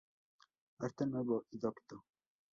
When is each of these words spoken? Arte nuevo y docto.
Arte 0.79 1.05
nuevo 1.05 1.45
y 1.51 1.59
docto. 1.59 2.05